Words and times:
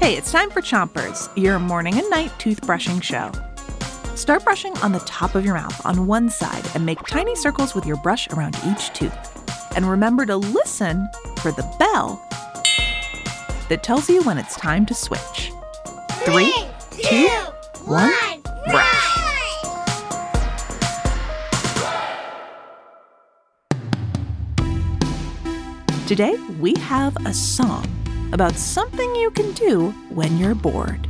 Hey, 0.00 0.16
it's 0.16 0.32
time 0.32 0.48
for 0.48 0.62
Chompers, 0.62 1.28
your 1.36 1.58
morning 1.58 1.98
and 1.98 2.08
night 2.08 2.30
toothbrushing 2.38 3.02
show. 3.02 3.30
Start 4.16 4.42
brushing 4.44 4.74
on 4.78 4.92
the 4.92 4.98
top 5.00 5.34
of 5.34 5.44
your 5.44 5.52
mouth 5.52 5.84
on 5.84 6.06
one 6.06 6.30
side 6.30 6.64
and 6.74 6.86
make 6.86 6.98
tiny 7.00 7.36
circles 7.36 7.74
with 7.74 7.84
your 7.84 7.98
brush 7.98 8.26
around 8.30 8.56
each 8.66 8.94
tooth. 8.94 9.12
And 9.76 9.84
remember 9.84 10.24
to 10.24 10.38
listen 10.38 11.06
for 11.40 11.52
the 11.52 11.70
bell 11.78 12.26
that 13.68 13.82
tells 13.82 14.08
you 14.08 14.22
when 14.22 14.38
it's 14.38 14.56
time 14.56 14.86
to 14.86 14.94
switch. 14.94 15.52
Three, 16.24 16.54
two, 16.92 17.28
one, 17.84 18.40
brush. 18.70 18.96
Today, 26.08 26.38
we 26.58 26.72
have 26.78 27.14
a 27.26 27.34
song 27.34 27.99
about 28.32 28.54
something 28.54 29.14
you 29.16 29.30
can 29.30 29.52
do 29.52 29.90
when 30.10 30.38
you're 30.38 30.54
bored. 30.54 31.06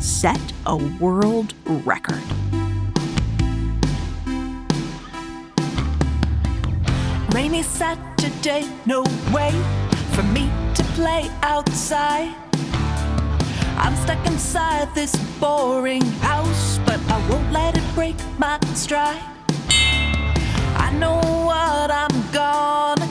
Set 0.00 0.40
a 0.66 0.76
world 0.76 1.54
record. 1.66 2.22
Rainy 7.34 7.62
Saturday, 7.62 8.68
no 8.86 9.02
way 9.32 9.52
for 10.12 10.22
me 10.24 10.50
to 10.74 10.82
play 10.94 11.30
outside. 11.42 12.34
I'm 13.76 13.94
stuck 13.96 14.24
inside 14.26 14.94
this 14.94 15.14
boring 15.40 16.02
house, 16.20 16.78
but 16.84 17.00
I 17.08 17.28
won't 17.28 17.52
let 17.52 17.76
it 17.76 17.84
break 17.94 18.16
my 18.38 18.58
stride. 18.74 19.22
I 20.76 20.92
know 20.98 21.20
what 21.46 21.90
I'm 21.90 22.32
gonna 22.32 23.07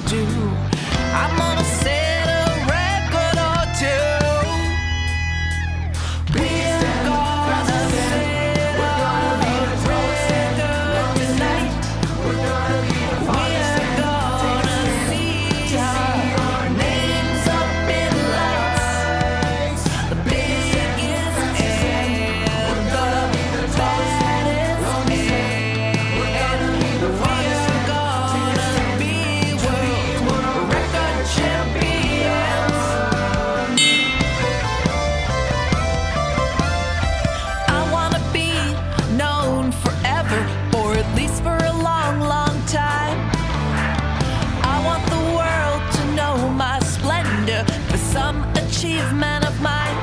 achievement 48.77 49.43
of 49.43 49.59
mine. 49.59 49.97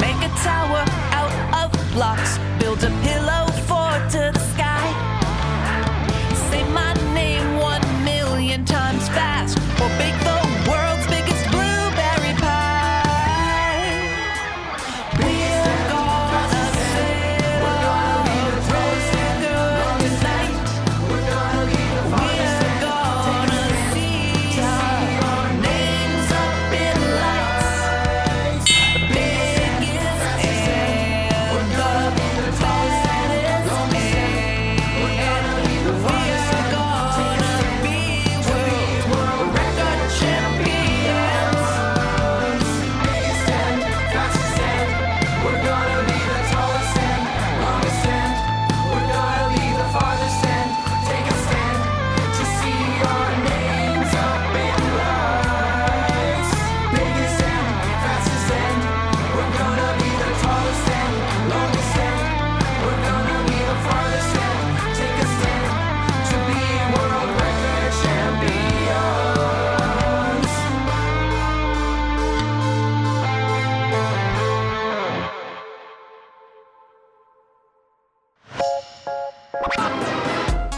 Make 0.00 0.20
a 0.28 0.32
tower 0.42 0.84
out 1.12 1.32
of 1.54 1.92
blocks, 1.92 2.36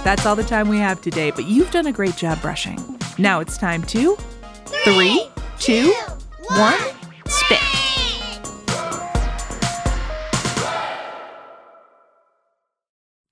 That's 0.05 0.25
all 0.25 0.37
the 0.37 0.45
time 0.45 0.69
we 0.69 0.79
have 0.79 1.01
today, 1.01 1.31
but 1.33 1.47
you've 1.47 1.71
done 1.71 1.87
a 1.87 1.93
great 1.93 2.17
job 2.17 2.41
brushing. 2.41 2.79
Now 3.19 3.41
it's 3.41 3.59
time 3.59 3.83
to 3.85 4.17
three, 4.85 5.27
two, 5.59 5.93
one, 6.49 6.79
spit. 7.27 7.61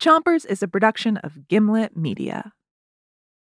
Chompers 0.02 0.44
is 0.46 0.62
a 0.62 0.68
production 0.68 1.16
of 1.18 1.48
Gimlet 1.48 1.96
Media. 1.96 2.52